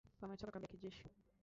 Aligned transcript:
Wametoka 0.21 0.51
kambi 0.51 0.65
ya 0.65 0.67
kijeshi 0.71 1.05